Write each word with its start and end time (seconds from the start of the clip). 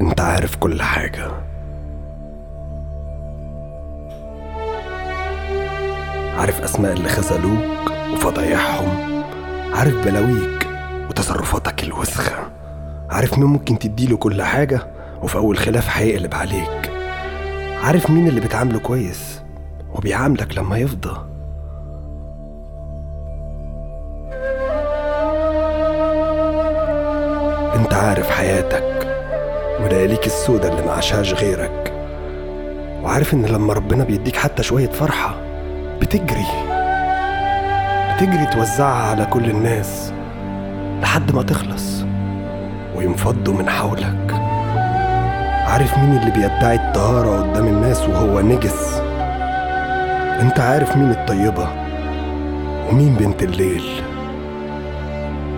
انت 0.00 0.20
عارف 0.20 0.56
كل 0.56 0.82
حاجة. 0.82 1.30
عارف 6.38 6.62
أسماء 6.62 6.92
اللي 6.92 7.08
خذلوك 7.08 7.90
وفضايحهم. 8.12 9.22
عارف 9.74 10.04
بلاويك 10.04 10.66
وتصرفاتك 11.08 11.82
الوسخة. 11.84 12.50
عارف 13.10 13.38
مين 13.38 13.46
ممكن 13.46 13.78
تديله 13.78 14.16
كل 14.16 14.42
حاجة 14.42 14.86
وفي 15.22 15.36
أول 15.36 15.58
خلاف 15.58 15.96
هيقلب 15.96 16.34
عليك. 16.34 16.90
عارف 17.84 18.10
مين 18.10 18.28
اللي 18.28 18.40
بتعامله 18.40 18.78
كويس 18.78 19.42
وبيعاملك 19.94 20.58
لما 20.58 20.78
يفضى. 20.78 21.16
انت 27.74 27.94
عارف 27.94 28.30
حياتك 28.30 28.99
ولياليك 29.84 30.26
السودة 30.26 30.68
اللي 30.68 30.82
ما 30.82 30.92
عاشهاش 30.92 31.34
غيرك. 31.34 31.92
وعارف 33.02 33.34
إن 33.34 33.46
لما 33.46 33.72
ربنا 33.72 34.04
بيديك 34.04 34.36
حتى 34.36 34.62
شوية 34.62 34.88
فرحة 34.88 35.34
بتجري. 36.00 36.46
بتجري 38.16 38.46
توزعها 38.46 39.10
على 39.10 39.24
كل 39.24 39.50
الناس 39.50 40.12
لحد 41.02 41.34
ما 41.34 41.42
تخلص 41.42 42.04
وينفضوا 42.96 43.54
من 43.54 43.70
حولك. 43.70 44.34
عارف 45.66 45.98
مين 45.98 46.18
اللي 46.18 46.30
بيدعي 46.30 46.76
الطهارة 46.76 47.42
قدام 47.42 47.66
الناس 47.66 48.08
وهو 48.08 48.40
نجس؟ 48.40 49.00
أنت 50.40 50.60
عارف 50.60 50.96
مين 50.96 51.10
الطيبة 51.10 51.68
ومين 52.90 53.14
بنت 53.14 53.42
الليل؟ 53.42 54.02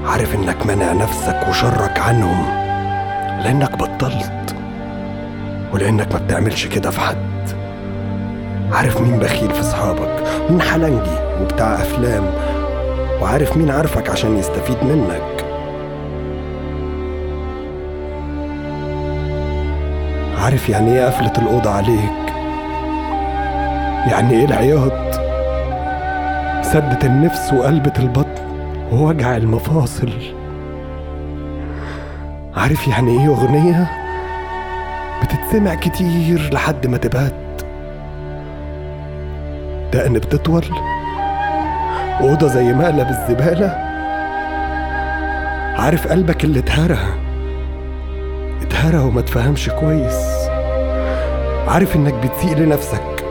عارف 0.07 0.35
إنك 0.35 0.67
منع 0.67 0.93
نفسك 0.93 1.47
وشرك 1.49 1.99
عنهم. 1.99 2.62
لأنك 3.45 3.77
بطلت. 3.79 4.55
ولأنك 5.73 6.13
ما 6.13 6.19
بتعملش 6.19 6.67
كده 6.67 6.91
في 6.91 7.01
حد. 7.01 7.17
عارف 8.73 9.01
مين 9.01 9.19
بخيل 9.19 9.51
في 9.51 9.63
صحابك 9.63 10.23
مين 10.51 10.61
حلنجي 10.63 11.17
وبتاع 11.43 11.75
أفلام؟ 11.75 12.25
وعارف 13.23 13.57
مين 13.57 13.71
عارفك 13.71 14.11
عشان 14.11 14.39
يستفيد 14.39 14.77
منك؟ 14.85 15.45
عارف 20.39 20.69
يعني 20.69 20.93
إيه 20.99 21.07
قفلة 21.07 21.33
الأوضة 21.39 21.71
عليك؟ 21.71 22.23
يعني 24.11 24.33
إيه 24.33 24.45
العياط؟ 24.45 25.15
سدة 26.65 26.99
النفس 27.05 27.53
وقلبة 27.53 27.93
البطن 27.99 28.43
ووجع 28.93 29.37
المفاصل. 29.37 30.11
عارف 32.57 32.89
يعني 32.89 33.21
إيه 33.21 33.29
أغنية؟ 33.29 33.91
بتتسمع 35.23 35.75
كتير 35.75 36.51
لحد 36.53 36.87
ما 36.87 36.97
تبات. 36.97 37.35
دقن 39.93 40.13
بتطول 40.13 40.65
أوضة 42.21 42.47
زي 42.47 42.73
مقلب 42.73 43.09
الزبالة. 43.09 43.69
عارف 45.79 46.07
قلبك 46.07 46.45
اللي 46.45 46.59
اتهرى؟ 46.59 46.99
اتهرى 48.63 48.99
وما 48.99 49.21
تفهمش 49.21 49.69
كويس. 49.69 50.49
عارف 51.69 51.97
إنك 51.97 52.15
بتسيء 52.15 52.57
لنفسك 52.57 53.25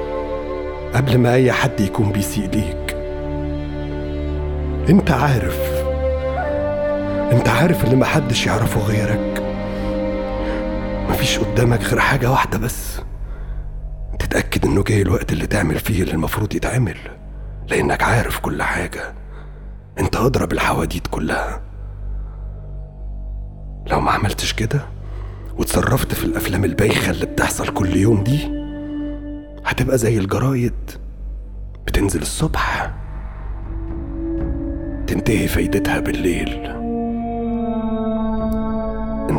قبل 0.95 1.17
ما 1.17 1.33
أي 1.33 1.51
حد 1.51 1.79
يكون 1.79 2.11
بيسيء 2.11 2.49
ليك. 2.49 2.97
أنت 4.89 5.11
عارف. 5.11 5.80
انت 7.31 7.49
عارف 7.49 7.83
اللي 7.83 7.95
محدش 7.95 8.47
يعرفه 8.47 8.79
غيرك. 8.81 9.43
مفيش 11.09 11.39
قدامك 11.39 11.83
غير 11.83 11.99
حاجة 11.99 12.31
واحدة 12.31 12.57
بس. 12.57 13.01
تتأكد 14.19 14.65
انه 14.65 14.83
جاي 14.83 15.01
الوقت 15.01 15.31
اللي 15.31 15.47
تعمل 15.47 15.79
فيه 15.79 16.01
اللي 16.03 16.13
المفروض 16.13 16.55
يتعمل. 16.55 16.97
لأنك 17.67 18.03
عارف 18.03 18.39
كل 18.39 18.63
حاجة. 18.63 19.01
انت 19.99 20.15
اضرب 20.15 20.51
الحواديت 20.53 21.07
كلها. 21.07 21.61
لو 23.87 23.99
ما 24.01 24.11
عملتش 24.11 24.53
كده 24.53 24.81
وتصرفت 25.57 26.13
في 26.13 26.23
الأفلام 26.23 26.65
البايخة 26.65 27.11
اللي 27.11 27.25
بتحصل 27.25 27.67
كل 27.67 27.95
يوم 27.97 28.23
دي 28.23 28.61
هتبقى 29.65 29.97
زي 29.97 30.17
الجرايد. 30.17 30.91
بتنزل 31.87 32.21
الصبح. 32.21 32.91
تنتهي 35.07 35.47
فايدتها 35.47 35.99
بالليل. 35.99 36.80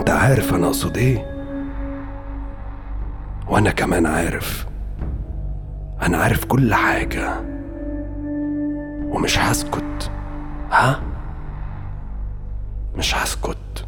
انت 0.03 0.11
عارف 0.11 0.55
أنا 0.55 0.67
اقصد 0.67 0.97
إيه؟ 0.97 1.27
وأنا 3.49 3.71
كمان 3.71 4.07
عارف. 4.07 4.67
أنا 6.03 6.19
عارف 6.19 6.45
كل 6.45 6.75
حاجة. 6.75 7.41
ومش 9.05 9.39
هسكت. 9.39 10.11
ها؟ 10.71 11.01
مش 12.95 13.15
هسكت. 13.15 13.87